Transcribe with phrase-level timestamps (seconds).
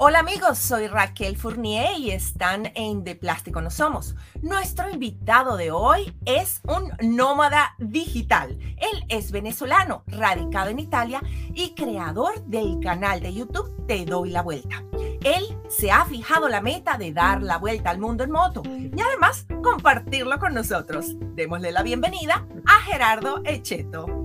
[0.00, 4.14] Hola amigos, soy Raquel Fournier y están en De Plástico No Somos.
[4.42, 8.56] Nuestro invitado de hoy es un nómada digital.
[8.76, 11.20] Él es venezolano, radicado en Italia
[11.52, 14.84] y creador del canal de YouTube Te Doy la Vuelta.
[15.24, 19.00] Él se ha fijado la meta de dar la vuelta al mundo en moto y
[19.00, 21.16] además compartirlo con nosotros.
[21.34, 24.17] Démosle la bienvenida a Gerardo Echeto.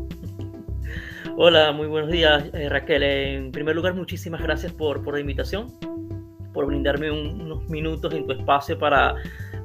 [1.36, 3.02] Hola, muy buenos días eh, Raquel.
[3.02, 5.74] En primer lugar, muchísimas gracias por, la invitación,
[6.54, 9.16] por brindarme unos minutos en tu espacio para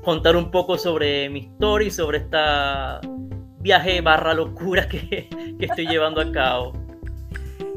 [0.02, 3.02] contar un poco sobre mi historia y sobre esta
[3.60, 5.28] viaje barra locura que,
[5.60, 6.72] estoy llevando a cabo.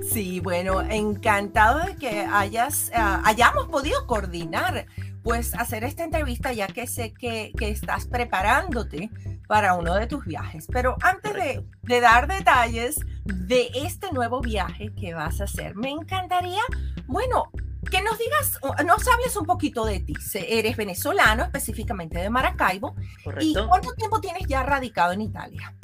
[0.01, 4.85] Sí, bueno, encantado de que hayas, uh, hayamos podido coordinar,
[5.21, 9.09] pues hacer esta entrevista ya que sé que, que estás preparándote
[9.51, 10.65] para uno de tus viajes.
[10.71, 15.89] Pero antes de, de, dar detalles de este nuevo viaje que vas a hacer, me
[15.89, 16.61] encantaría,
[17.05, 17.51] bueno,
[17.91, 20.13] que nos digas, nos hables un poquito de ti.
[20.35, 22.95] Eres venezolano, específicamente de Maracaibo.
[23.25, 23.45] Correcto.
[23.45, 25.75] ¿Y cuánto tiempo tienes ya radicado en Italia?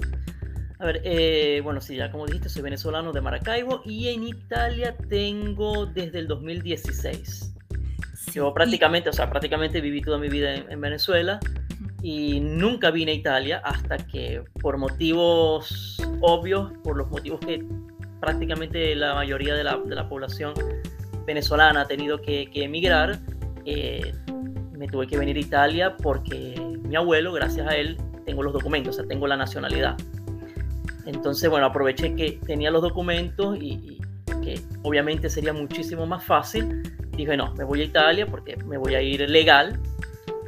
[0.80, 4.96] A ver, eh, bueno, sí, ya como dijiste, soy venezolano de Maracaibo y en Italia
[5.10, 7.54] tengo desde el 2016.
[8.16, 8.32] Sí.
[8.32, 11.42] Yo prácticamente, o sea, prácticamente viví toda mi vida en, en Venezuela
[12.08, 17.66] y nunca vine a Italia hasta que por motivos obvios, por los motivos que
[18.22, 20.54] prácticamente la mayoría de la, de la población
[21.26, 23.20] venezolana ha tenido que, emigrar,
[23.66, 24.14] eh,
[24.72, 28.96] me tuve que venir a Italia porque mi abuelo, gracias a él, tengo los documentos,
[28.96, 29.98] o sea, tengo la nacionalidad.
[31.06, 34.00] Entonces, bueno, aproveché que tenía los documentos y
[34.42, 36.84] que obviamente sería muchísimo más fácil.
[37.18, 39.78] Dije, no, me voy a Italia porque me voy a ir legal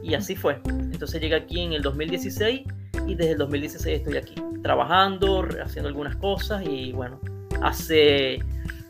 [0.01, 0.61] y así fue.
[0.99, 2.63] Entonces llegué aquí en el 2016
[3.07, 7.21] y desde el 2016 estoy aquí, trabajando, haciendo algunas cosas y bueno,
[7.61, 8.39] hace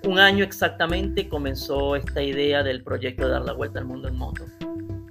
[0.03, 4.15] un año exactamente comenzó esta idea del proyecto de dar la vuelta al mundo en
[4.15, 4.45] moto.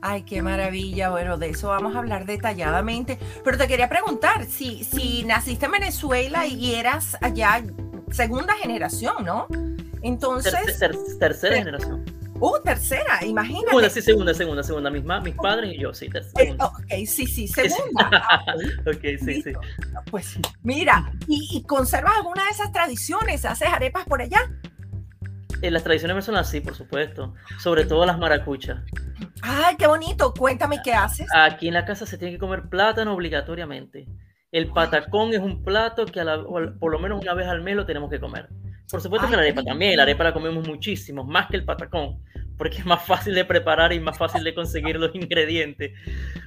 [0.03, 1.11] Ay, qué maravilla.
[1.11, 3.17] Bueno, de eso vamos a hablar detalladamente.
[3.45, 7.63] Pero te quería preguntar, si, si naciste en Venezuela y eras allá
[8.11, 9.47] segunda generación, ¿no?
[10.03, 10.53] Entonces...
[10.53, 12.05] Ter ter tercera generación.
[12.41, 13.69] Uh, tercera, imagínate.
[13.69, 14.91] Segunda, sí, segunda, segunda, segunda.
[14.91, 16.45] Mis, mis padres y yo, sí, tercera.
[16.45, 18.45] Eh, ok, sí, sí, segunda.
[18.87, 19.53] ok, sí, sí.
[20.11, 23.45] Pues mira, ¿y, ¿y, conservas alguna de esas tradiciones?
[23.45, 24.51] ¿Haces arepas por allá?
[25.63, 27.35] Eh, las tradiciones son así, por supuesto.
[27.59, 28.79] Sobre todo las maracuchas.
[29.43, 30.33] Ay, qué bonito.
[30.33, 31.27] Cuéntame qué haces.
[31.35, 34.07] Aquí en la casa se tiene que comer plátano obligatoriamente.
[34.53, 37.77] El patacón es un plato que a la, por lo menos una vez al mes
[37.77, 38.49] lo tenemos que comer.
[38.91, 41.65] Por supuesto Ay, que la arepa también, la arepa la comemos muchísimo, más que el
[41.65, 42.23] patacón,
[42.57, 45.93] porque es más fácil de preparar y más fácil de conseguir los ingredientes,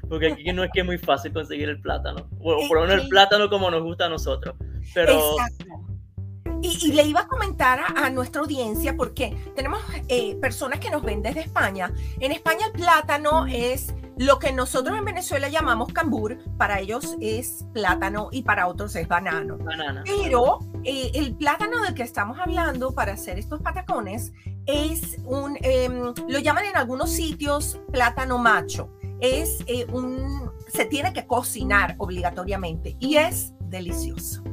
[0.09, 3.03] porque aquí no es que es muy fácil conseguir el plátano, o por lo menos
[3.03, 4.55] el plátano como nos gusta a nosotros,
[4.93, 5.13] pero...
[5.13, 5.65] Exacto.
[6.63, 10.91] Y, y, le iba a comentar a, a nuestra audiencia, porque tenemos eh, personas que
[10.91, 11.91] nos ven desde España.
[12.19, 17.65] En España el plátano es lo que nosotros en Venezuela llamamos cambur, para ellos es
[17.73, 19.57] plátano y para otros es banano.
[19.57, 20.03] Banana.
[20.05, 24.31] Pero eh, el plátano del que estamos hablando para hacer estos patacones
[24.67, 25.89] es un, eh,
[26.27, 28.91] lo llaman en algunos sitios plátano macho.
[29.21, 34.43] Es eh, un, se tiene que cocinar obligatoriamente y es delicioso.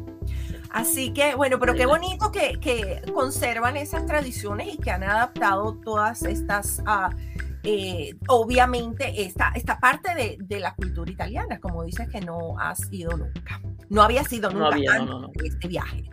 [0.70, 5.74] Así que, bueno, pero qué bonito que, que, conservan esas tradiciones y que han adaptado
[5.84, 7.14] todas estas, uh,
[7.64, 12.80] eh, obviamente, esta, esta parte de, de, la cultura italiana, como dices que no has
[12.92, 13.60] ido nunca.
[13.88, 16.04] No había sido nunca no había, antes no, no, de este viaje.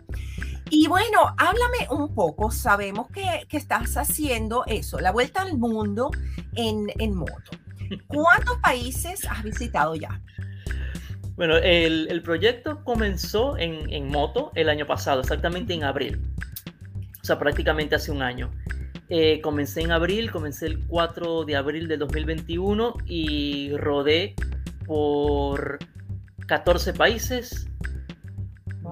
[0.70, 2.50] Y bueno, háblame un poco.
[2.50, 6.10] Sabemos que, que, estás haciendo eso, la vuelta al mundo
[6.54, 7.52] en, en moto.
[8.08, 10.20] ¿Cuántos países has visitado ya?
[11.36, 16.20] Bueno, el, el proyecto comenzó en, en, moto el año pasado, exactamente en abril.
[17.20, 18.50] O sea, prácticamente hace un año.
[19.08, 24.34] Eh, comencé en abril, comencé el 4 de abril de 2021 y rodé
[24.84, 25.78] por
[26.46, 27.68] 14 países,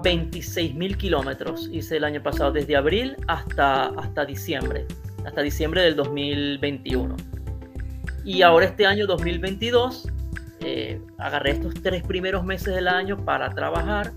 [0.03, 4.85] 26 mil kilómetros hice el año pasado, desde abril hasta, hasta diciembre,
[5.25, 7.15] hasta diciembre del 2021.
[8.23, 10.07] Y ahora este año 2022
[10.61, 14.13] eh, agarré estos tres primeros meses del año para trabajar,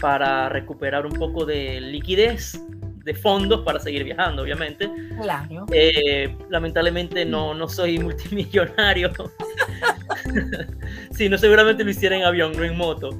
[0.00, 2.60] para recuperar un poco de liquidez,
[3.04, 4.90] de fondos para seguir viajando, obviamente.
[5.20, 5.66] Claro.
[5.72, 9.12] Eh, lamentablemente no, no soy multimillonario.
[11.12, 13.10] si no, seguramente lo hiciera en avión, no en moto.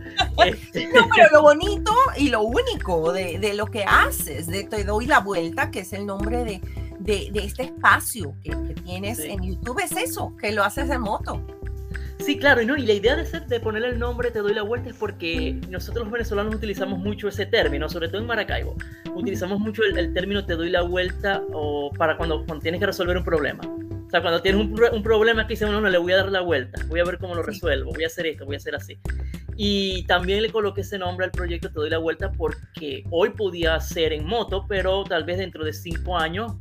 [0.45, 0.83] Este...
[0.93, 5.07] No, pero lo bonito y lo único de, de, lo que haces, de Te Doy
[5.07, 6.61] la Vuelta, que es el nombre de,
[6.99, 9.31] de, de este espacio que, que tienes sí.
[9.31, 11.41] en YouTube, es eso, que lo haces en moto.
[12.25, 14.55] Sí, claro, y, no, y la idea de, ser, de ponerle el nombre Te doy
[14.55, 18.77] la vuelta es porque nosotros los venezolanos utilizamos mucho ese término, sobre todo en Maracaibo.
[19.15, 23.17] Utilizamos mucho el, término Te doy la vuelta o para cuando, cuando tienes que resolver
[23.17, 23.63] un problema.
[23.65, 26.31] O sea, cuando tienes un, un problema que dice, no, no, le voy a dar
[26.31, 28.75] la vuelta, voy a ver cómo lo resuelvo, voy a hacer esto, voy a hacer
[28.75, 28.99] así.
[29.57, 33.79] Y también le coloqué ese nombre al proyecto Te doy la vuelta porque hoy podía
[33.81, 36.53] ser en moto, pero tal vez dentro de cinco años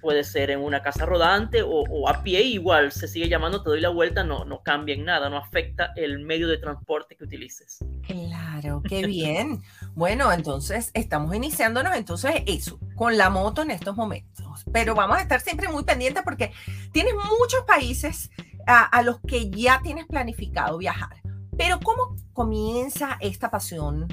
[0.00, 3.80] puede ser en una casa rodante o, a pie, igual se sigue llamando Te doy
[3.80, 7.78] la vuelta, no, no cambia en nada, no afecta el medio de transporte que utilices.
[8.06, 9.60] Claro, qué bien.
[9.94, 14.64] bueno, entonces estamos iniciándonos entonces eso, con la moto en estos momentos.
[14.72, 16.52] Pero vamos a estar siempre muy pendientes porque
[16.92, 18.30] tienes muchos países
[18.66, 21.20] a, a los que ya tienes planificado viajar.
[21.56, 24.06] Pero ¿cómo comienza esta pasión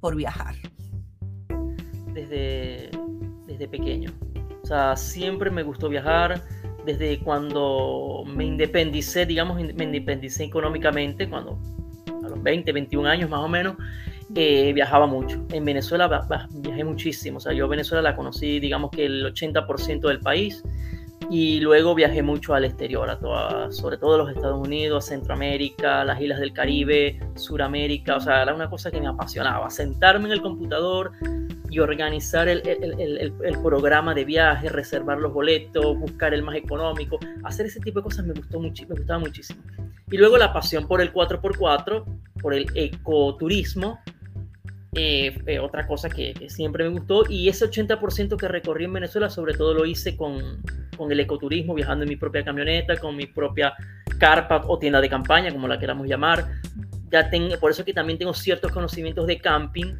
[0.00, 0.56] por viajar?
[2.12, 2.90] Desde,
[3.46, 4.12] desde pequeño.
[4.68, 6.42] O sea, siempre me gustó viajar.
[6.84, 11.58] Desde cuando me independicé, digamos, me independicé económicamente, cuando
[12.22, 13.76] a los 20, 21 años más o menos,
[14.34, 15.42] eh, viajaba mucho.
[15.52, 17.38] En Venezuela viajé muchísimo.
[17.38, 20.62] O sea, yo Venezuela la conocí, digamos que el 80% del país
[21.30, 26.20] y luego viajé mucho al exterior, a sobre todo a los Estados Unidos, Centroamérica, las
[26.20, 30.42] islas del Caribe, Suramérica, o sea, era una cosa que me apasionaba, sentarme en el
[30.42, 31.12] computador
[31.70, 37.18] y organizar el, el, el, programa de viaje, reservar los boletos, buscar el más económico,
[37.44, 39.62] hacer ese tipo de cosas me, gustó mucho, me gustaba muchísimo.
[40.10, 42.04] Y luego la pasión por el 4x4,
[42.40, 44.00] por el ecoturismo,
[44.94, 49.28] eh, eh, otra cosa que, siempre me gustó y ese 80% que recorrí en Venezuela
[49.28, 50.62] sobre todo lo hice con,
[50.96, 53.74] con, el ecoturismo, viajando en mi propia camioneta, con mi propia
[54.18, 56.46] carpa o tienda de campaña, como la queramos llamar.
[57.10, 59.94] Ya tengo, por eso que también tengo ciertos conocimientos de camping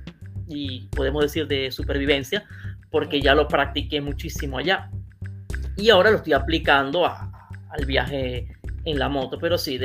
[0.49, 2.45] y podemos decir de supervivencia,
[2.91, 4.91] porque ya lo practiqué muchísimo allá.
[5.77, 8.49] Y ahora lo estoy aplicando al viaje
[8.85, 9.79] en la moto, pero sí,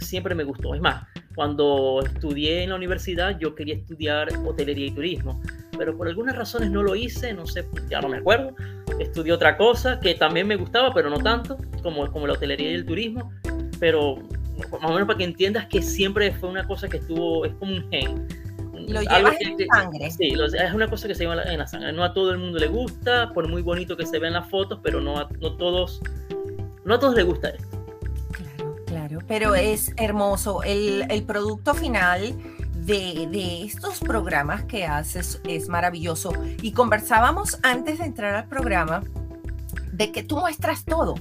[0.00, 0.74] siempre me gustó.
[0.74, 5.42] Es más, cuando estudié en la universidad yo quería estudiar hotelería y turismo,
[5.76, 8.54] pero por algunas razones no lo hice, no sé, ya no me acuerdo.
[9.00, 12.74] Estudié otra cosa que también me gustaba, pero no tanto, como, como la hotelería y
[12.74, 13.32] el turismo,
[13.80, 14.16] pero
[14.80, 17.72] más o menos para que entiendas que siempre fue una cosa que estuvo, es como
[17.72, 18.28] un gen.
[18.88, 20.10] Lo llevas en la sangre.
[20.10, 21.92] Sí, es una cosa que se lleva en la sangre.
[21.92, 24.80] No a todo el mundo le gusta, por muy bonito que se vean las fotos,
[24.82, 26.00] pero no a, no todos,
[26.84, 27.84] no a todos les gusta esto
[29.26, 30.62] pero es hermoso.
[30.62, 32.34] El, producto final
[32.74, 36.32] de, estos programas que haces es maravilloso.
[36.62, 39.02] Y conversábamos antes de entrar al programa
[39.92, 41.14] de que tú muestras todo,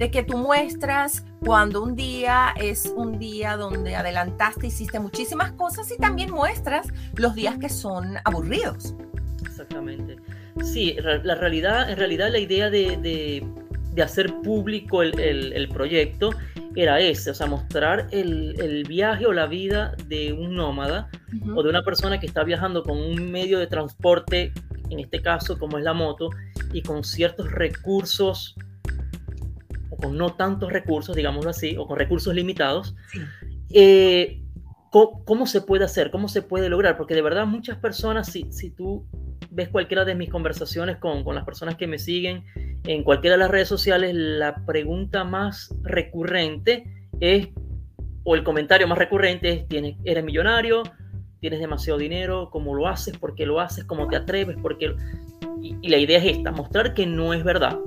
[0.00, 5.92] de que tú muestras cuando un día es un día donde adelantaste, hiciste muchísimas cosas
[5.92, 8.94] y también muestras los días que son aburridos.
[9.44, 10.16] Exactamente.
[10.64, 13.46] Sí, la realidad, en realidad la idea de,
[14.02, 16.30] hacer público el proyecto
[16.74, 21.08] era ese, o sea, mostrar el, viaje o la vida de un nómada
[21.54, 24.52] o de una persona que está viajando con un medio de transporte,
[24.88, 26.30] en este caso como es la moto,
[26.72, 28.56] y con ciertos recursos,
[30.00, 32.94] con no tantos recursos, digámoslo así, o con recursos limitados.
[33.72, 34.40] Eh,
[34.90, 36.10] ¿cómo, se puede hacer?
[36.10, 36.96] ¿Cómo se puede lograr?
[36.96, 39.06] Porque de verdad muchas personas, si, si tú
[39.50, 42.44] ves cualquiera de mis conversaciones con, con las personas que me siguen,
[42.84, 46.84] en cualquiera de las redes sociales, la pregunta más recurrente
[47.20, 47.48] es,
[48.24, 50.82] o el comentario más recurrente es, ¿tienes, ¿eres millonario?
[51.40, 52.50] ¿Tienes demasiado dinero?
[52.50, 53.16] ¿Cómo lo haces?
[53.16, 53.84] ¿Por qué lo haces?
[53.84, 54.56] ¿Cómo te atreves?
[54.60, 54.94] Porque
[55.62, 57.78] y, y la idea es esta, mostrar que no es verdad.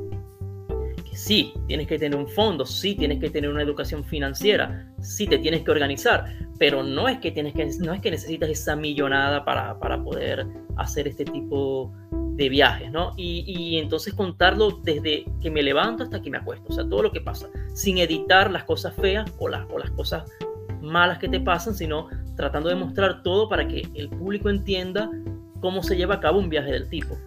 [1.16, 5.38] Sí, tienes que tener un fondo, sí, tienes que tener una educación financiera, sí, te
[5.38, 6.26] tienes que organizar,
[6.58, 10.46] pero no es que, tienes que, no es que necesitas esa millonada para, para poder
[10.78, 11.94] hacer este tipo
[12.36, 13.14] de viajes, ¿no?
[13.16, 17.12] Y, entonces contarlo desde que me levanto hasta que me acuesto, o sea, todo lo
[17.12, 20.24] que pasa, sin editar las cosas feas o las, o las cosas
[20.82, 25.10] malas que te pasan, sino tratando de mostrar todo para que el público entienda
[25.62, 27.18] cómo se lleva a cabo un viaje del tipo.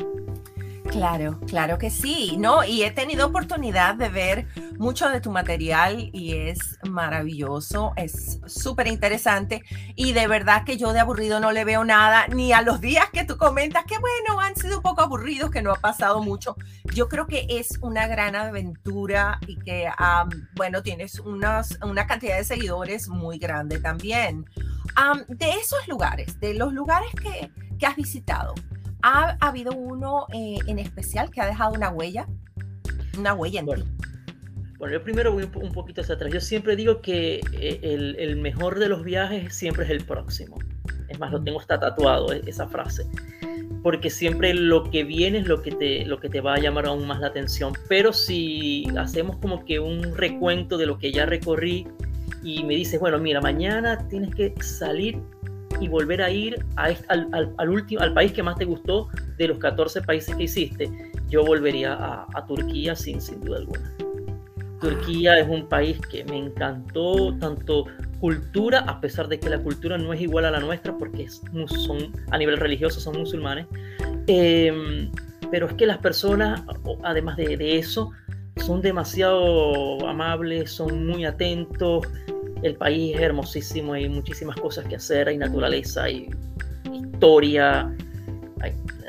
[0.97, 2.65] Claro, claro que sí, ¿no?
[2.65, 4.47] Y he tenido oportunidad de ver
[4.79, 9.62] mucho de tu material y es maravilloso, es súper interesante
[9.95, 13.11] y de verdad que yo de aburrido no le veo nada, ni a los días
[13.12, 16.57] que tú comentas que bueno, han sido un poco aburridos, que no ha pasado mucho.
[16.95, 19.91] Yo creo que es una gran aventura y que,
[20.55, 24.47] bueno, tienes unas, una cantidad de seguidores muy grande también.
[25.29, 28.55] de esos lugares, de los lugares que, que has visitado,
[29.09, 32.27] ¿Ha, habido uno eh, en especial que ha dejado una huella?
[33.17, 33.85] Una huella en bueno,
[34.79, 36.33] Bueno, yo primero voy un, poquito hacia atrás.
[36.33, 37.79] Yo siempre digo que eh,
[38.19, 40.59] el, mejor de los viajes siempre es el próximo.
[41.09, 41.45] Es más, lo mm.
[41.45, 43.07] tengo está tatuado e, esa frase.
[43.85, 46.87] Porque siempre lo que viene es lo que, te, lo que te va a llamar
[46.87, 47.75] aún más la atención.
[47.89, 51.87] Pero si hacemos como que un recuento de lo que ya recorrí,
[52.43, 55.21] y me dices, bueno, mira, mañana tienes que salir
[55.80, 60.02] y volver a ir al, último, al país que más te gustó de los 14
[60.02, 60.90] países que hiciste,
[61.28, 63.92] yo volvería a, Turquía sin, sin duda alguna.
[64.80, 67.87] Turquía es un país que me encantó, tanto
[68.21, 72.12] cultura, a pesar de que la cultura no es igual a la nuestra, porque son,
[72.30, 73.66] a nivel religioso son musulmanes,
[74.26, 75.11] em,
[75.50, 76.62] pero es que las personas,
[77.02, 78.12] además de, de, eso,
[78.56, 82.06] son demasiado amables, son muy atentos,
[82.63, 86.31] el país es hermosísimo, hay muchísimas cosas que hacer, hay naturaleza, hay
[86.93, 87.91] historia.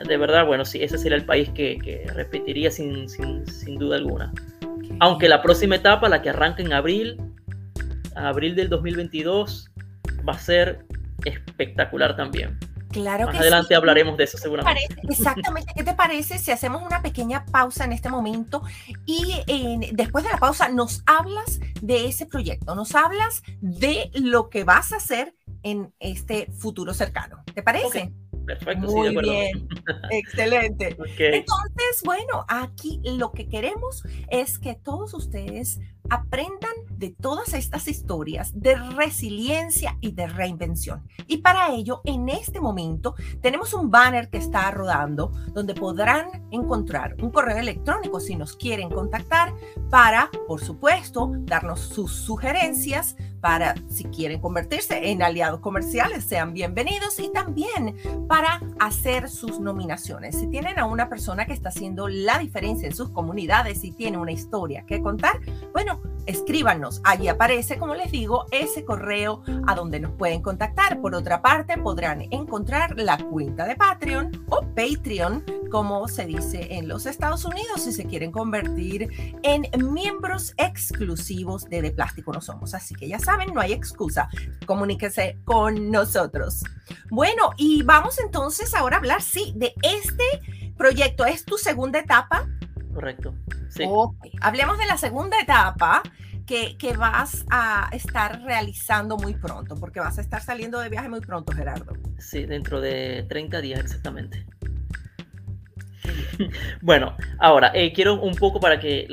[0.07, 4.31] de verdad, bueno, sí, ese sería el país que, repetiría sin, sin, duda alguna.
[4.99, 7.17] Aunque la próxima etapa, la que arranca en abril,
[8.15, 9.69] abril del 2022,
[10.27, 10.85] va a ser
[11.25, 12.57] espectacular también.
[12.97, 14.87] Claro Más adelante hablaremos de eso seguramente.
[15.07, 15.71] exactamente.
[15.75, 18.63] ¿Qué te parece si hacemos una pequeña pausa en este momento
[19.05, 19.43] y
[19.91, 24.93] después de la pausa nos hablas de ese proyecto, nos hablas de lo que vas
[24.93, 27.43] a hacer en este futuro cercano?
[27.53, 28.13] ¿Te parece?
[28.47, 29.67] Perfecto, Muy bien,
[30.09, 30.97] excelente.
[31.19, 38.51] Entonces, bueno, aquí lo que queremos es que todos ustedes aprendan de todas estas historias
[38.59, 41.07] de resiliencia y de reinvención.
[41.27, 47.15] Y para ello, en este momento, tenemos un banner que está rodando donde podrán encontrar
[47.21, 49.53] un correo electrónico si nos quieren contactar
[49.89, 57.19] para, por supuesto, darnos sus sugerencias para si quieren convertirse en aliados comerciales, sean bienvenidos
[57.19, 57.95] y también
[58.27, 60.35] para hacer sus nominaciones.
[60.35, 64.17] Si tienen a una persona que está haciendo la diferencia en sus comunidades y tiene
[64.17, 65.39] una historia que contar,
[65.73, 67.01] bueno, escríbanos.
[67.03, 71.01] Allí aparece, como les digo, ese correo a donde nos pueden contactar.
[71.01, 76.87] Por otra parte, podrán encontrar la cuenta de Patreon o Patreon, como se dice en
[76.87, 79.09] los Estados Unidos, si se quieren convertir
[79.43, 82.73] en miembros exclusivos de De Plástico No Somos.
[82.73, 84.29] Así que ya saben, no hay excusa.
[84.65, 86.63] Comuníquese con nosotros.
[87.09, 90.23] Bueno, y vamos entonces ahora a hablar, sí, de este
[90.77, 91.25] proyecto.
[91.25, 92.47] ¿Es tu segunda etapa?
[92.97, 93.35] Correcto.
[94.41, 96.01] Hablemos de la segunda etapa
[96.47, 101.07] que, que, vas a estar realizando muy pronto, porque vas a estar saliendo de viaje
[101.07, 101.93] muy pronto, Gerardo.
[102.17, 104.47] Sí, dentro de 30 días exactamente.
[106.81, 109.07] bueno, ahora eh, quiero un poco para que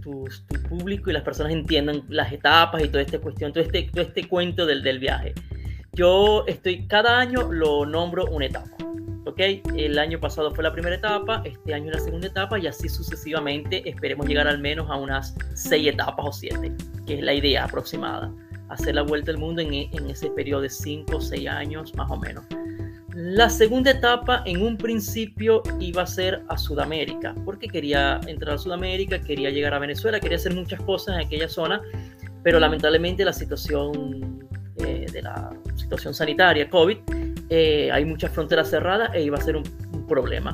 [0.00, 0.28] tu,
[0.68, 4.28] público y las personas entiendan las etapas y toda esta cuestión, todo este, todo este
[4.28, 5.34] cuento del, del viaje.
[5.92, 8.85] Yo estoy, cada año lo nombro una etapa.
[9.26, 9.40] ¿Ok?
[9.76, 13.88] El año pasado fue la primera etapa, este año la segunda etapa y así sucesivamente
[13.88, 16.72] esperemos llegar al menos a unas seis etapas o siete,
[17.06, 18.32] que es la idea aproximada.
[18.68, 22.10] Hacer la vuelta al mundo en, en ese periodo de cinco o seis años más
[22.10, 22.44] o menos.
[23.14, 28.58] La segunda etapa en un principio iba a ser a Sudamérica, porque quería entrar a
[28.58, 31.80] Sudamérica, quería llegar a Venezuela, quería hacer muchas cosas en aquella zona,
[32.42, 34.46] pero lamentablemente la situación
[34.84, 36.98] eh, de la situación sanitaria, COVID,
[37.48, 39.64] eh, hay muchas fronteras cerradas e iba a ser un,
[40.08, 40.52] problema.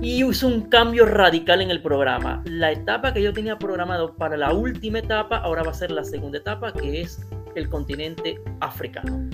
[0.00, 2.42] Y hizo un cambio radical en el programa.
[2.44, 6.04] La etapa que yo tenía programado para la última etapa, ahora va a ser la
[6.04, 7.20] segunda etapa, que es
[7.56, 9.28] el continente africano.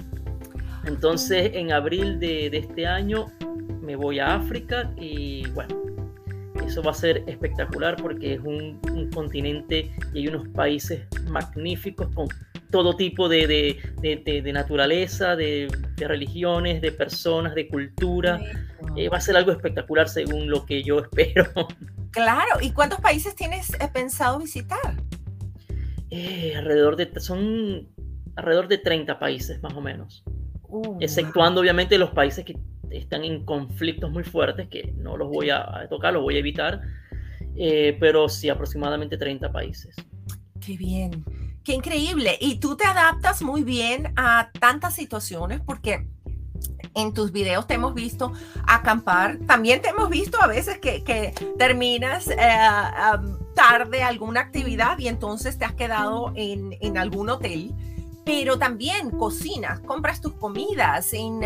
[0.86, 3.26] Entonces, en abril de, este año
[3.82, 5.76] me voy a África y bueno,
[6.64, 12.08] eso va a ser espectacular porque es un, un continente y hay unos países magníficos
[12.14, 12.28] con
[12.70, 13.80] todo tipo de,
[14.52, 15.68] naturaleza, de,
[15.98, 18.40] religiones, de personas, de cultura.
[18.96, 21.46] Eh, va a ser algo espectacular según lo que yo espero.
[22.10, 24.96] Claro, ¿y cuántos países tienes eh, pensado visitar?
[26.10, 27.88] Eh, alrededor de, son
[28.36, 30.24] alrededor de 30 países más o menos.
[30.68, 32.58] Uh, exceptuando obviamente los países que
[32.90, 36.80] están en conflictos muy fuertes, que no los voy a tocar, los voy a evitar,
[38.00, 39.94] pero sí aproximadamente 30 países.
[40.60, 41.24] Qué bien.
[41.66, 42.38] Qué increíble.
[42.40, 46.06] Y tú te adaptas muy bien a tantas situaciones porque
[46.94, 48.32] en tus videos te hemos visto
[48.68, 49.38] acampar.
[49.48, 52.36] También te hemos visto a veces que, terminas eh,
[53.56, 57.74] tarde alguna actividad y entonces te has quedado en, algún hotel.
[58.24, 61.12] Pero también cocinas, compras tus comidas.
[61.14, 61.40] En,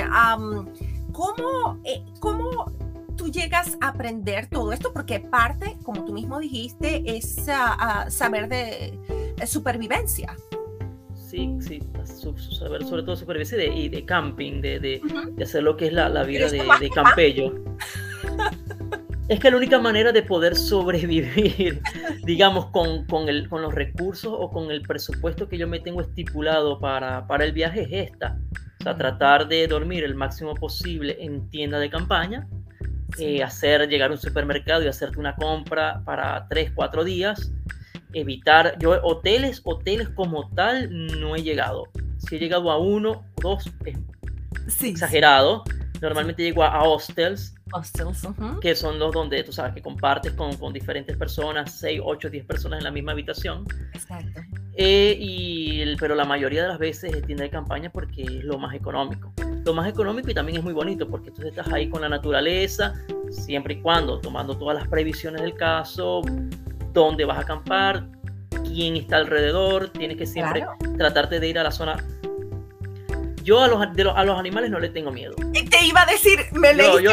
[1.14, 2.70] ¿cómo, eh, ¿Cómo
[3.16, 4.92] tú llegas a aprender todo esto?
[4.92, 8.98] Porque parte, como tú mismo dijiste, es ah, ah, saber de
[9.46, 10.36] supervivencia.
[11.14, 11.80] Sí, sí,
[12.58, 16.24] saber sobre todo supervivencia y de, camping, de, de, hacer lo que es la, la
[16.24, 17.54] vida de, de campello.
[19.28, 21.80] es que la única manera de poder sobrevivir,
[22.24, 26.00] digamos, con, con, el, con, los recursos o con el presupuesto que yo me tengo
[26.00, 28.36] estipulado para, para el viaje es esta.
[28.80, 32.48] O sea, tratar de dormir el máximo posible en tienda de campaña,
[33.18, 37.52] eh, hacer llegar a un supermercado y hacerte una compra para 3, 4 días
[38.12, 40.88] evitar, yo hoteles, hoteles como tal
[41.20, 41.84] no he llegado.
[42.18, 45.64] Si he llegado a uno, dos, es exagerado.
[46.00, 48.26] Normalmente llego a, hostels, hostels
[48.62, 52.46] que son los donde tú sabes que compartes con, con diferentes personas, 6, 8, 10
[52.46, 53.66] personas en la misma habitación.
[53.92, 54.40] Exacto.
[54.74, 58.58] Eh, y, pero la mayoría de las veces es tienda de campaña porque es lo
[58.58, 59.30] más económico.
[59.66, 62.94] Lo más económico y también es muy bonito porque tú estás ahí con la naturaleza,
[63.30, 66.22] siempre y cuando tomando todas las previsiones del caso,
[66.92, 68.06] dónde vas a acampar,
[68.64, 70.64] quién está alrededor, tienes que siempre
[70.98, 71.96] tratarte de ir a la zona.
[73.42, 75.34] Yo a los, a los animales no le tengo miedo.
[75.34, 77.10] Te iba a decir, me yo, yo,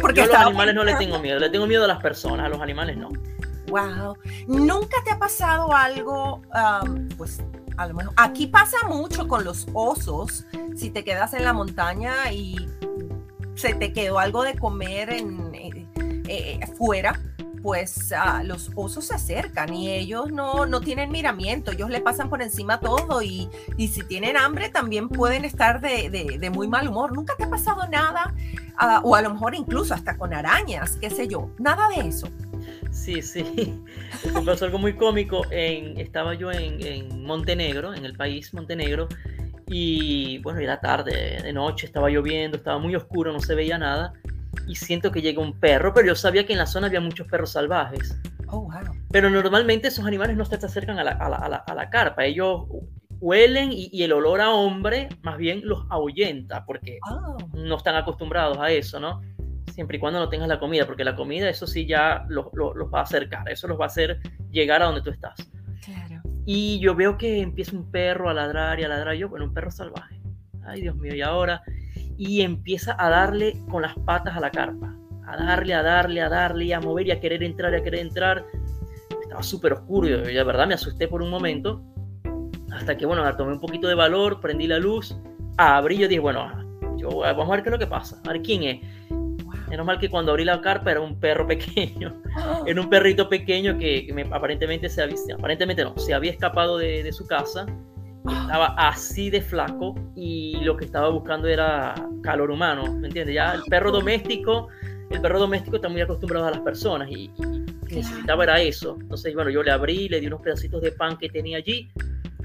[0.00, 2.48] porque a los animales no le tengo miedo, le tengo miedo a las personas, a
[2.48, 3.10] los animales no.
[3.68, 4.16] Wow.
[4.48, 6.42] ¿Nunca te ha pasado algo,
[7.16, 7.40] pues
[7.76, 10.44] a lo mejor, aquí pasa mucho con los osos,
[10.76, 12.68] si te quedas en la montaña y
[13.54, 15.86] se te quedó algo de comer en, eh,
[16.28, 17.18] eh, fuera,
[17.62, 22.28] pues ah, los osos se acercan y ellos no, no, tienen miramiento, ellos le pasan
[22.28, 26.88] por encima todo y, y si tienen hambre también pueden estar de, de, muy mal
[26.88, 27.12] humor.
[27.12, 28.34] ¿Nunca te ha pasado nada?
[28.76, 32.28] Ah, o a lo mejor incluso hasta con arañas, qué sé yo, nada de eso.
[32.90, 33.44] Sí, sí.
[34.34, 35.42] Me pasó algo muy cómico.
[35.50, 39.08] Estaba yo en, en, Montenegro, en el país Montenegro,
[39.66, 44.14] y bueno, era tarde, de noche, estaba lloviendo, estaba muy oscuro, no se veía nada,
[44.66, 47.26] y siento que llega un perro, pero yo sabía que en la zona había muchos
[47.26, 48.18] perros salvajes.
[48.48, 48.94] Oh, wow.
[49.10, 52.62] Pero normalmente esos animales no se acercan a la, a la, a la, carpa, ellos
[53.20, 57.36] huelen y, el olor a hombre más bien los ahuyenta, porque oh.
[57.54, 59.20] no están acostumbrados a eso, ¿no?
[59.70, 63.00] siempre y cuando no tengas la comida, porque la comida, eso sí ya los, va
[63.00, 65.34] a acercar, eso los va a hacer llegar a donde tú estás.
[65.84, 66.22] Claro.
[66.44, 69.54] Y yo veo que empieza un perro a ladrar y a ladrar, yo, bueno, un
[69.54, 70.20] perro salvaje.
[70.64, 71.62] Ay, Dios mío, y ahora,
[72.20, 74.94] y empieza a darle con las patas a la carpa,
[75.26, 77.82] a darle, a darle, a darle, y a mover y a querer entrar y a
[77.82, 78.44] querer entrar.
[79.22, 81.82] Estaba súper oscuro, y de verdad me asusté por un momento,
[82.72, 85.16] hasta que, bueno, tomé un poquito de valor, prendí la luz,
[85.56, 86.46] abrí, yo dije, bueno,
[86.98, 88.80] yo, vamos a ver qué es lo que pasa, a ver quién es
[89.70, 92.20] Menos mal que cuando abrí la carpa era un perro pequeño.
[92.66, 97.26] Era un perrito pequeño que, aparentemente se había, aparentemente no, se había escapado de, su
[97.26, 97.66] casa.
[98.28, 103.34] Estaba así de flaco y lo que estaba buscando era calor humano, ¿me entiendes?
[103.34, 104.68] Ya el perro doméstico,
[105.10, 107.30] el perro doméstico está muy acostumbrado a las personas y,
[107.90, 108.96] necesitaba era eso.
[109.00, 111.90] Entonces, bueno, yo le abrí, le di unos pedacitos de pan que tenía allí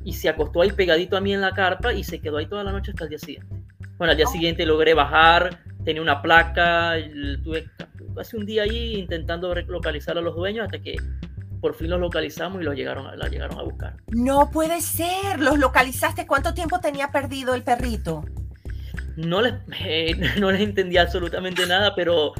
[0.03, 2.63] y se acostó ahí pegadito a mí en la carpa y se quedó ahí toda
[2.63, 3.55] la noche hasta el día siguiente.
[3.97, 6.95] Bueno, al día siguiente logré bajar, tenía una placa,
[7.43, 7.69] tuve
[8.15, 10.95] casi un día ahí intentando localizar a los dueños hasta que
[11.65, 13.97] por fin los localizamos y los llegaron, la llegaron a buscar.
[14.10, 16.28] No puede ser, los localizaste.
[16.28, 18.23] ¿Cuánto tiempo tenía perdido el perrito?
[19.15, 19.56] No les,
[20.39, 22.34] no les entendí absolutamente nada, pero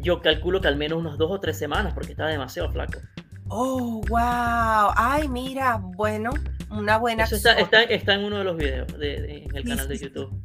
[0.00, 2.98] yo calculo que al menos unos dos o tres semanas porque estaba demasiado flaco.
[3.46, 4.90] Oh, wow.
[4.96, 6.32] Ay, mira, bueno,
[6.68, 7.22] una buena.
[7.22, 7.52] Eso está,
[7.84, 10.36] está, en uno de los videos de, en el canal de YouTube.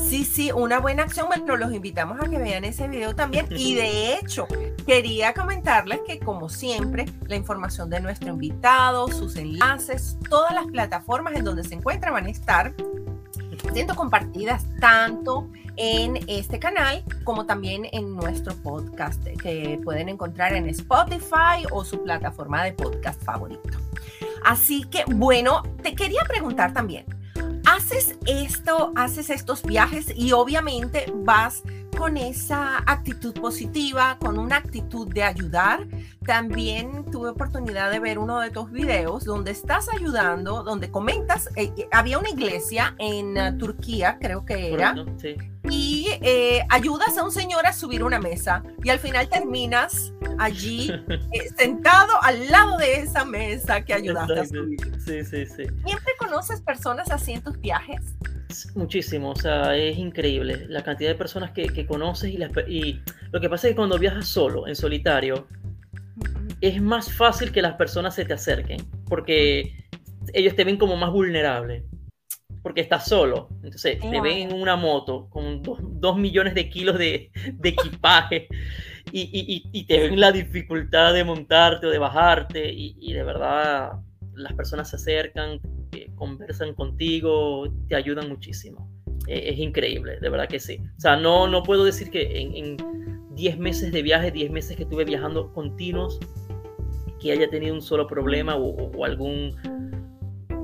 [0.00, 1.26] Sí, sí, una buena acción.
[1.26, 3.46] Bueno, los invitamos a que vean ese video también.
[3.50, 4.46] Y de hecho,
[4.86, 11.34] quería comentarles que como siempre, la información de nuestro invitado, sus enlaces, todas las plataformas
[11.34, 12.74] en donde se encuentra van a estar
[13.72, 20.68] siendo compartidas tanto en este canal como también en nuestro podcast que pueden encontrar en
[20.68, 23.78] Spotify o su plataforma de podcast favorito.
[24.44, 27.04] Así que bueno, te quería preguntar también,
[27.68, 31.62] haces esto, haces estos viajes y obviamente vas
[31.96, 35.86] con esa actitud positiva, con una actitud de ayudar.
[36.24, 41.72] También tuve oportunidad de ver uno de tus videos donde estás ayudando, donde comentas, eh,
[41.76, 44.94] eh, había una iglesia en uh, Turquía, creo que era,
[45.70, 50.90] y eh, ayudas a un señor a subir una mesa y al final terminas allí
[51.58, 55.00] sentado al lado de esa mesa que ayudaste a subir.
[55.04, 55.64] Sí, sí, sí.
[55.84, 58.00] ¿Siempre conoces personas así en tus viajes?
[58.74, 63.40] Muchísimo, o sea, es increíble la cantidad de personas que, que conoces y, y, lo
[63.40, 65.46] que pasa es que cuando viajas solo, en solitario,
[66.60, 69.84] es más fácil que las personas se te acerquen, porque
[70.32, 71.84] ellos te ven como más vulnerable,
[72.62, 77.30] porque estás solo, entonces te ven en una moto con dos, millones de kilos de,
[77.52, 78.48] de equipaje
[79.12, 83.92] y, y, y, te ven la dificultad de montarte o de bajarte y de verdad
[84.34, 85.60] las personas se acercan,
[86.14, 88.90] conversan contigo, te ayudan muchísimo.
[89.26, 90.80] E, es, increíble, de verdad que sí.
[90.96, 92.76] O sea, no, no puedo decir que en
[93.38, 96.18] 10 meses de viaje, 10 meses que estuve viajando continuos,
[97.20, 99.54] que haya tenido un solo problema o, algún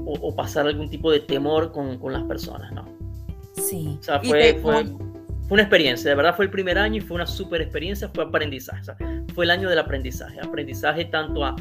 [0.06, 2.84] o, pasar algún tipo de temor con, con, las personas, ¿no?
[3.54, 3.96] Sí.
[4.00, 4.94] O sea, fue, fue, fue,
[5.50, 8.92] una experiencia, de verdad fue el primer año y fue una super experiencia, fue aprendizaje,
[9.34, 11.54] fue el año del aprendizaje, aprendizaje tanto a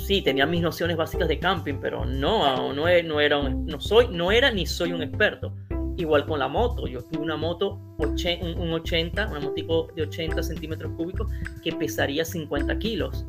[0.00, 4.32] sí, tenía mis nociones básicas de camping, pero no, no, no, era, no, soy, no
[4.32, 5.54] era ni soy un experto.
[5.96, 10.92] Igual con la moto, yo tuve una moto un 80, una motico de 80 centímetros
[10.96, 11.30] cúbicos
[11.62, 13.26] que pesaría 50 kilos.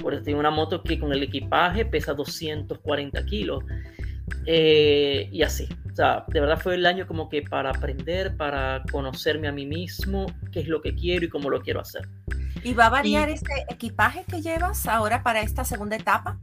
[0.00, 3.64] Por eso tengo una moto que con el equipaje pesa 240 kilos.
[4.46, 5.68] Eh, y así.
[5.92, 9.66] O sea, de verdad fue el año como que para aprender, para conocerme a mí
[9.66, 12.08] mismo, qué es lo que quiero y cómo lo quiero hacer.
[12.62, 16.38] ¿Y va a variar este equipaje que llevas ahora para esta segunda etapa?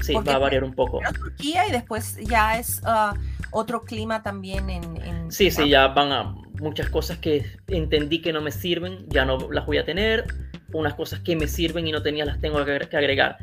[0.00, 1.00] Sí, va a variar un poco.
[1.14, 3.16] Turquía y después ya es uh,
[3.52, 5.30] otro clima también en...
[5.30, 9.50] sí, sí, ya van a muchas cosas que entendí que no me sirven, ya no
[9.50, 10.26] las voy a tener.
[10.72, 13.36] Unas cosas que me sirven y no tenía las tengo que agregar.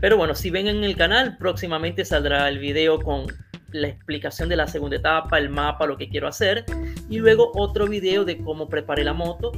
[0.00, 3.26] Pero bueno, si ven en el canal, próximamente saldrá el video con
[3.72, 6.64] la explicación de la segunda etapa, el mapa, lo que quiero hacer.
[7.10, 9.52] Y luego otro video de cómo preparé la moto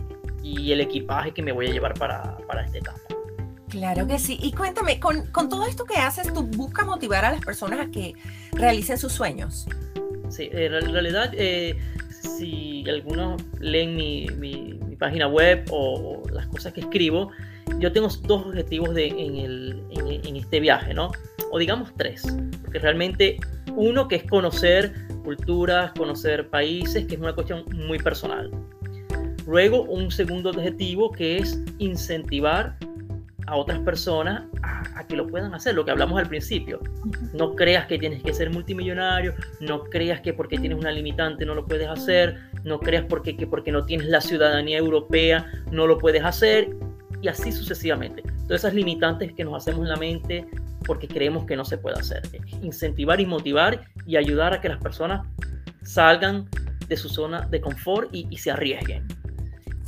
[0.57, 3.01] y el equipaje que me voy a llevar para, para esta etapa.
[3.69, 4.39] Claro que sí.
[4.41, 7.91] Y cuéntame, con, con, todo esto que haces, ¿tú buscas motivar a las personas a
[7.91, 8.15] que
[8.53, 9.67] realicen sus sueños?
[10.31, 11.79] Sí, en realidad, eh,
[12.21, 17.31] si algunos leen mi, mi, página web o, las cosas que escribo,
[17.79, 21.13] yo tengo dos objetivos de, en, el, en, en este viaje, ¿no?
[21.53, 22.27] O digamos tres,
[22.63, 23.39] porque realmente
[23.77, 28.51] uno que es conocer culturas, conocer países, que es una cuestión muy personal.
[29.49, 32.77] Luego, un segundo objetivo que es incentivar
[33.47, 36.81] a otras personas a, que lo puedan hacer, lo que hablamos al principio.
[37.33, 41.55] No creas que tienes que ser multimillonario, no creas que porque tienes una limitante no
[41.55, 45.97] lo puedes hacer, no creas porque, que porque no tienes la ciudadanía europea no lo
[45.97, 46.69] puedes hacer,
[47.23, 48.23] y así sucesivamente.
[48.47, 50.47] Todas esas limitantes que nos hacemos en la mente
[50.87, 52.23] porque creemos que no se puede hacer.
[52.63, 55.27] Incentivar y motivar y ayudar a que las personas
[55.83, 56.49] salgan
[56.87, 59.07] de su zona de confort y, se arriesguen.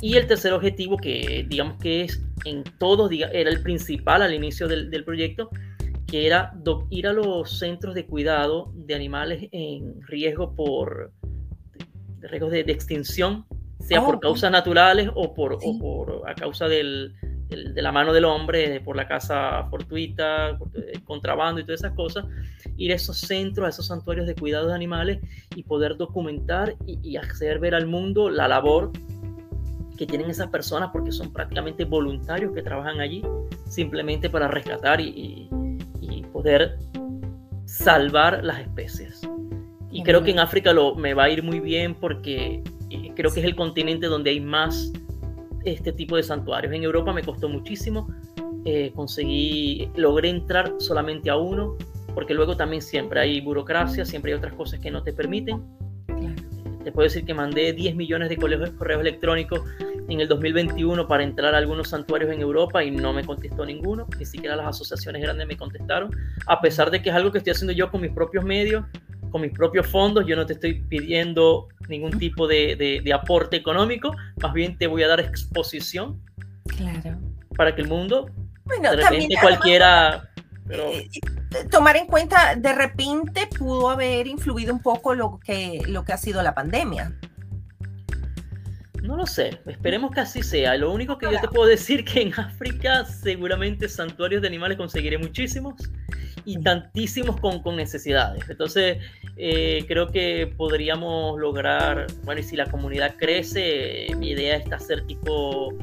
[0.01, 4.67] Y el tercer objetivo, que digamos que es en todos, era el principal al inicio
[4.67, 5.49] del, proyecto,
[6.07, 6.53] que era
[6.89, 11.11] ir a los centros de cuidado de animales en riesgo por
[12.19, 13.45] riesgo de, extinción,
[13.79, 17.15] sea por oh, causas naturales o por, o por a causa del,
[17.51, 20.57] de la mano del hombre, por la casa fortuita,
[21.03, 22.25] contrabando y todas esas cosas,
[22.77, 25.19] ir a esos centros, a esos santuarios de cuidado de animales
[25.55, 28.91] y poder documentar y, hacer ver al mundo la labor
[30.01, 33.21] que tienen esas personas porque son prácticamente voluntarios que trabajan allí
[33.69, 35.47] simplemente para rescatar y,
[36.33, 36.79] poder
[37.65, 39.21] salvar las especies.
[39.91, 43.31] Y creo que en África lo, me va a ir muy bien porque eh, creo
[43.31, 44.91] que es el continente donde hay más
[45.65, 46.73] este tipo de santuarios.
[46.73, 48.07] En Europa me costó muchísimo,
[48.65, 51.75] eh, conseguí, logré entrar solamente a uno,
[52.15, 55.61] porque luego también siempre hay burocracia, siempre hay otras cosas que no te permiten.
[56.83, 59.61] Te puedo decir que mandé 10 millones de correos, correos electrónicos
[60.11, 64.07] en el 2021 para entrar a algunos santuarios en Europa y no me contestó ninguno,
[64.19, 66.11] ni siquiera las asociaciones grandes me contestaron,
[66.47, 68.83] a pesar de que es algo que estoy haciendo yo con mis propios medios,
[69.29, 74.53] con mis propios fondos, yo no te estoy pidiendo ningún tipo de, aporte económico, más
[74.53, 76.21] bien te voy a dar exposición.
[76.65, 77.17] Claro.
[77.55, 78.29] Para que el mundo,
[78.65, 80.29] bueno, de repente cualquiera...
[80.69, 81.07] Eh,
[81.53, 86.13] eh, tomar en cuenta, de repente pudo haber influido un poco lo que, lo que
[86.13, 87.17] ha sido la pandemia.
[89.11, 90.77] No lo sé, esperemos que así sea.
[90.77, 95.17] Lo único que yo te puedo decir que en África seguramente santuarios de animales conseguiré
[95.17, 95.73] muchísimos
[96.45, 98.49] y tantísimos con, con necesidades.
[98.49, 98.99] Entonces,
[99.35, 105.05] eh, creo que podríamos lograr, bueno, y si la comunidad crece, mi idea es hacer
[105.05, 105.73] tipo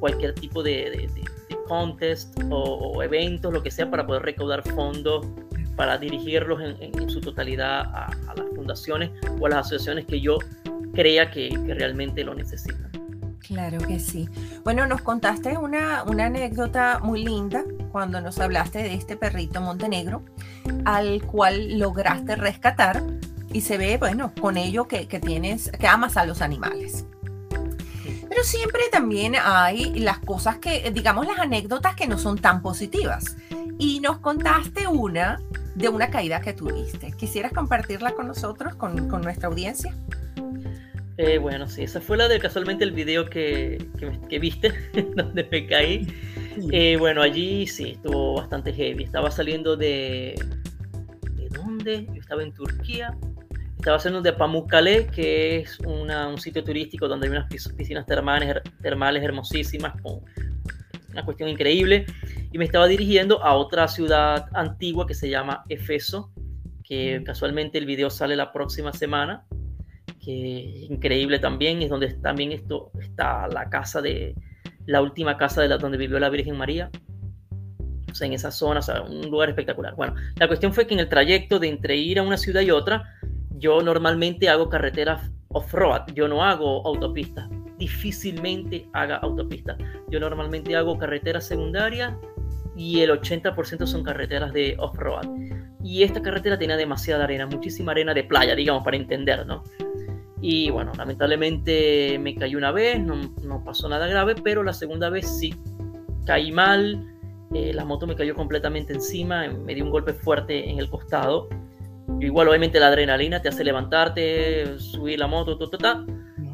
[0.00, 5.24] cualquier tipo de, de, contest o, eventos, lo que sea, para poder recaudar fondos
[5.76, 10.38] para dirigirlos en, su totalidad a, las fundaciones o a las asociaciones que yo
[10.94, 12.90] crea que, que realmente lo necesitan.
[13.40, 14.28] Claro que sí.
[14.64, 20.24] Bueno, nos contaste una, una, anécdota muy linda cuando nos hablaste de este perrito Montenegro,
[20.84, 23.02] al cual lograste rescatar
[23.52, 27.04] y se ve, bueno, con ello que, que tienes, que amas a los animales.
[28.28, 33.36] Pero siempre también hay las cosas que, digamos, las anécdotas que no son tan positivas.
[33.78, 35.40] Y nos contaste una
[35.74, 37.12] de una caída que tuviste.
[37.12, 39.94] ¿Quisieras compartirla con nosotros, con, con nuestra audiencia?
[41.18, 43.86] Eh, bueno, sí, esa fue la de casualmente el video que,
[44.28, 44.72] que, viste,
[45.16, 46.06] donde me caí.
[46.70, 49.04] Eh, bueno, allí sí, estuvo bastante heavy.
[49.04, 50.34] Estaba saliendo de...
[51.34, 52.06] ¿De dónde?
[52.06, 53.16] Yo estaba en Turquía.
[53.76, 58.62] Estaba saliendo de Pamukkale, que es una, un sitio turístico donde hay unas piscinas termales,
[58.80, 60.20] termales hermosísimas, con
[61.10, 62.06] una cuestión increíble.
[62.52, 66.30] Y me estaba dirigiendo a otra ciudad antigua que se llama Efeso,
[66.84, 69.44] que casualmente el video sale la próxima semana
[70.22, 74.34] que es increíble también, es donde también esto está la casa de
[74.86, 76.90] la última casa de la donde vivió la Virgen María.
[78.10, 79.94] o sea, en esa zona, o sea, un lugar espectacular.
[79.96, 82.70] Bueno, la cuestión fue que en el trayecto de entre ir a una ciudad y
[82.70, 83.04] otra,
[83.50, 89.76] yo normalmente hago carreteras off-road, yo no hago autopista, difícilmente haga autopista.
[90.08, 92.14] Yo normalmente hago carreteras secundarias
[92.76, 95.26] y el 80% son carreteras de off-road.
[95.82, 99.64] Y esta carretera tenía demasiada arena, muchísima arena de playa, digamos, para entender, ¿no?
[100.42, 105.08] Y bueno, lamentablemente me caí una vez, no, no pasó nada grave, pero la segunda
[105.08, 105.54] vez sí
[106.26, 107.06] caí mal,
[107.54, 111.48] eh, la moto me cayó completamente encima, me dio un golpe fuerte en el costado.
[112.20, 115.58] Igual obviamente la adrenalina te hace levantarte, subir la moto,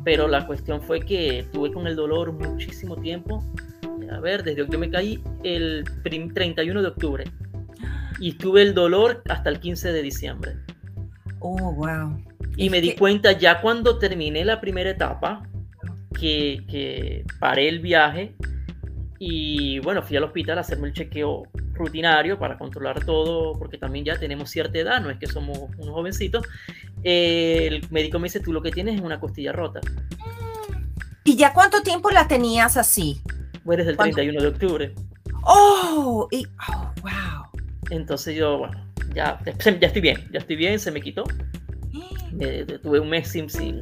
[0.05, 3.43] pero la cuestión fue que tuve con el dolor muchísimo tiempo.
[4.11, 7.25] A ver, desde que me caí el 31 de octubre
[8.19, 10.57] y tuve el dolor hasta el 15 de diciembre.
[11.41, 12.23] Oh, wow.
[12.57, 15.43] Y me di cuenta ya cuando terminé la primera etapa
[16.19, 18.35] que, que paré el viaje
[19.19, 24.05] y bueno, fui al hospital a hacerme el chequeo rutinario para controlar todo, porque también
[24.05, 26.47] ya tenemos cierta edad, no es que somos unos jovencitos.
[27.03, 29.81] el médico me dice, tú lo que tienes es una costilla rota.
[31.25, 33.21] ¿Y ya cuánto tiempo la tenías así?
[33.65, 34.95] Bueno, desde el 31 de octubre.
[35.43, 37.63] Oh, y, oh, wow.
[37.91, 41.25] Entonces yo, bueno, ya, ya estoy bien, ya estoy bien, se me quitó.
[42.83, 43.81] Tuve un mes sin, sin,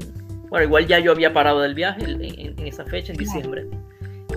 [0.49, 3.67] Bueno, igual ya yo había parado del viaje en, en esa fecha, en diciembre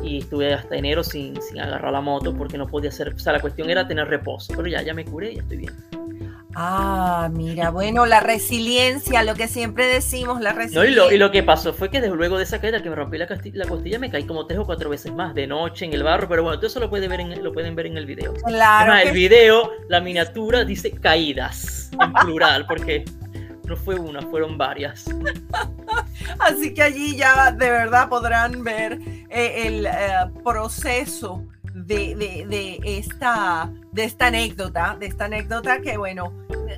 [0.03, 3.33] y estuve hasta enero sin, sin, agarrar la moto porque no podía hacer, o sea,
[3.33, 5.73] la cuestión era tener reposo, pero ya, ya me curé y ya estoy bien.
[6.55, 10.81] Ah, mira, bueno, la resiliencia, lo que siempre decimos, la resiliencia.
[10.81, 12.89] No, y, lo, y, lo, que pasó fue que desde luego de esa caída que
[12.89, 15.85] me rompí la, la, costilla, me caí como tres o cuatro veces más de noche
[15.85, 17.97] en el barro, pero bueno, todo eso lo, puede ver en, lo pueden ver en
[17.97, 18.33] el video.
[18.33, 18.95] Claro.
[18.95, 23.05] el video, la miniatura dice caídas, en plural, porque
[23.65, 25.05] no fue una, fueron varias.
[26.39, 29.91] Así que allí ya de verdad podrán ver eh, el eh,
[30.43, 31.45] proceso
[31.89, 36.31] de, de, esta, de esta anécdota, de esta anécdota que bueno,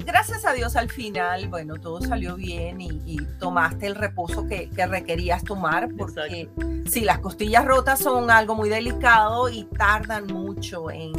[0.06, 4.86] gracias a Dios al final, bueno, todo salió bien y, tomaste el reposo que, que
[4.86, 6.48] requerías tomar, porque
[6.88, 11.12] si las costillas rotas son algo muy delicado y tardan mucho en...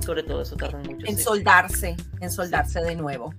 [0.00, 1.06] Sobre todo eso tardan mucho.
[1.06, 3.34] En soldarse, en soldarse de nuevo.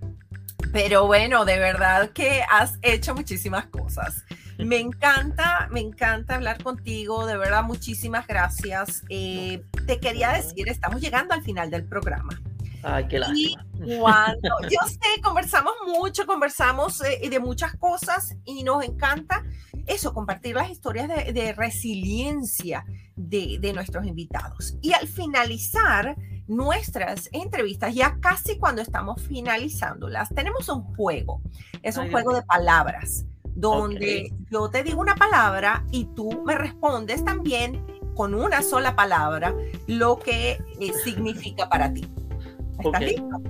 [0.71, 4.23] Pero bueno, de verdad que has hecho muchísimas cosas.
[4.59, 9.03] Me encanta, me encanta hablar contigo, de verdad, muchísimas gracias.
[9.09, 12.41] Eh, te quería decir, estamos llegando al final del programa.
[12.83, 13.65] Ay, qué lástima.
[13.85, 19.43] Y cuando, yo sé, conversamos mucho, conversamos eh, de muchas cosas y nos encanta
[19.87, 24.75] eso, compartir las historias de, resiliencia de, de nuestros invitados.
[24.81, 26.15] Y al finalizar,
[26.49, 31.41] nuestras entrevistas, ya casi cuando estamos finalizándolas, tenemos un juego.
[31.83, 33.25] Es un juego de palabras,
[33.59, 39.53] donde yo te digo una palabra y tú me respondes también con una sola palabra
[39.87, 42.07] lo que eh, significa para ti.
[42.79, 43.41] ¿Estás listo?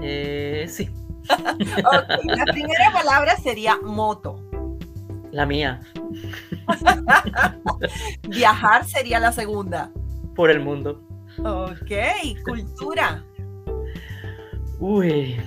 [0.00, 0.88] Eh, sí.
[1.28, 4.40] La primera palabra sería moto.
[5.30, 5.80] La mía.
[8.28, 9.90] Viajar sería la segunda.
[10.34, 11.02] Por el mundo.
[11.44, 11.92] Ok,
[12.44, 13.22] cultura.
[14.78, 15.38] Uy.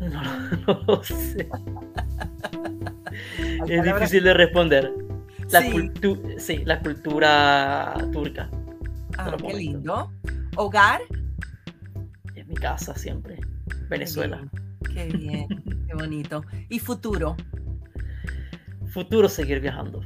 [0.00, 0.22] No,
[0.86, 1.48] no sé.
[3.68, 4.92] es difícil de responder.
[5.50, 5.90] La, sí.
[6.38, 8.50] sí, la cultura turca.
[9.16, 10.12] Ah, qué lindo.
[10.56, 11.00] ¿Hogar?
[12.34, 13.40] Es mi casa siempre.
[13.88, 14.46] Venezuela.
[14.92, 15.48] Qué bien,
[15.86, 16.44] qué bonito.
[16.68, 17.36] ¿Y futuro?
[18.92, 20.02] Futuro seguir viajando.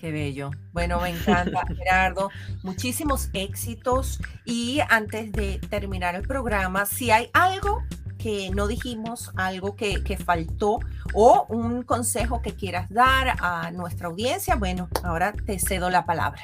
[0.00, 0.50] Qué bello.
[0.72, 2.30] Bueno, me encanta, Gerardo.
[2.62, 4.20] Muchísimos éxitos.
[4.44, 7.82] Y antes de terminar el programa, si hay algo
[8.18, 10.80] que no dijimos, algo que, que, faltó
[11.14, 16.42] o un consejo que quieras dar a nuestra audiencia, bueno, ahora te cedo la palabra.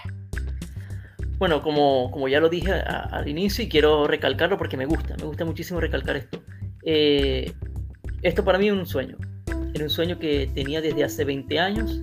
[1.39, 5.25] Bueno, como, como ya lo dije al inicio y quiero recalcarlo porque me gusta, me
[5.25, 6.43] gusta muchísimo recalcar esto.
[6.85, 7.53] Eh,
[8.23, 9.19] esto para mí es un sueño.
[9.75, 12.01] Era un sueño que tenía desde hace 20 años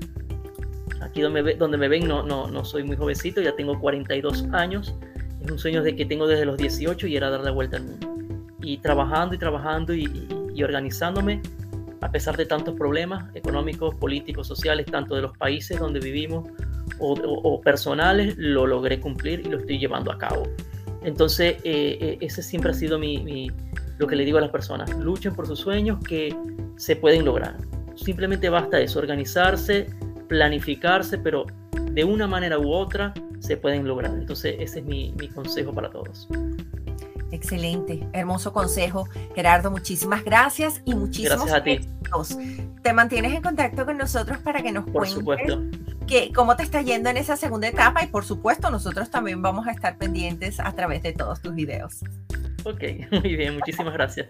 [1.01, 4.45] Aquí donde me, donde me ven no, no, no soy muy jovencito, ya tengo 42
[4.53, 4.95] años.
[5.43, 7.83] Es un sueño de que tengo desde los 18 y era dar la vuelta al
[7.83, 8.07] mundo.
[8.61, 11.41] Y trabajando y trabajando y, organizándome,
[12.01, 16.49] a pesar de tantos problemas económicos, políticos, sociales, tanto de los países donde vivimos
[16.99, 20.43] o, personales, lo logré cumplir y lo estoy llevando a cabo.
[21.03, 23.51] Entonces, eh, eh, ese siempre ha sido mi, mi,
[23.97, 24.95] lo que le digo a las personas.
[24.97, 26.35] Luchen por sus sueños que
[26.75, 27.55] se pueden lograr.
[27.95, 29.87] Simplemente basta eso, organizarse,
[30.27, 31.45] planificarse, pero
[31.91, 34.11] de una manera u otra se pueden lograr.
[34.13, 36.27] Entonces ese es mi, consejo para todos.
[37.31, 39.07] Excelente, hermoso consejo.
[39.35, 41.79] Gerardo, muchísimas gracias y muchísimos gracias a ti.
[42.83, 45.57] Te mantienes en contacto con nosotros para que nos Por cuentes
[46.07, 49.67] que, cómo te está yendo en esa segunda etapa y por supuesto nosotros también vamos
[49.67, 52.01] a estar pendientes a través de todos tus videos.
[52.63, 54.27] Ok, muy bien, muchísimas gracias.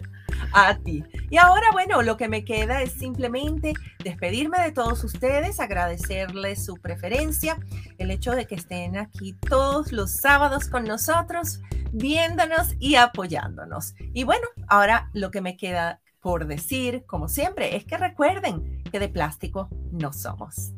[0.53, 1.03] A ti.
[1.29, 6.75] Y ahora, bueno, lo que me queda es simplemente despedirme de todos ustedes, agradecerles su
[6.75, 7.57] preferencia,
[7.97, 11.61] el hecho de que estén aquí todos los sábados con nosotros,
[11.91, 13.93] viéndonos y apoyándonos.
[14.13, 18.99] Y bueno, ahora lo que me queda por decir, como siempre, es que recuerden que
[18.99, 20.73] de plástico no somos.